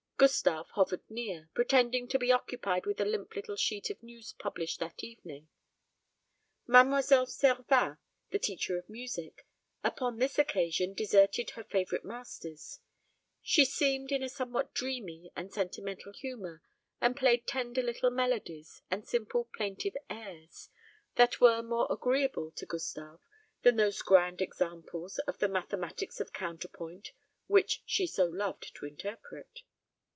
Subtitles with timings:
[0.21, 4.79] Gustave hovered near, pretending to be occupied with a limp little sheet of news published
[4.79, 5.49] that evening.
[6.67, 7.97] Mademoiselle Servin,
[8.29, 9.47] the teacher of music,
[9.83, 12.81] upon this occasion deserted her favourite masters.
[13.41, 16.61] She seemed in a somewhat dreamy and sentimental humour,
[17.01, 20.69] and played tender little melodies and simple plaintive airs,
[21.15, 23.21] that were more agreeable to Gustave
[23.63, 27.11] than those grand examples of the mathematics of counter point
[27.47, 29.63] which she so loved to interpret.